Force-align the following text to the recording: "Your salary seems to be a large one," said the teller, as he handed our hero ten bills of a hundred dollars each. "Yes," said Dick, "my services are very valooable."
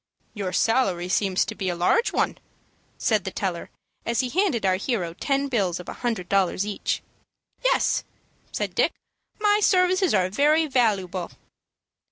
"Your 0.33 0.51
salary 0.51 1.07
seems 1.09 1.45
to 1.45 1.53
be 1.53 1.69
a 1.69 1.75
large 1.75 2.11
one," 2.11 2.39
said 2.97 3.23
the 3.23 3.29
teller, 3.29 3.69
as 4.03 4.21
he 4.21 4.29
handed 4.29 4.65
our 4.65 4.77
hero 4.77 5.13
ten 5.13 5.47
bills 5.47 5.79
of 5.79 5.87
a 5.87 5.93
hundred 6.01 6.27
dollars 6.27 6.65
each. 6.65 7.03
"Yes," 7.63 8.03
said 8.51 8.73
Dick, 8.73 8.93
"my 9.39 9.59
services 9.61 10.15
are 10.15 10.27
very 10.31 10.65
valooable." 10.65 11.29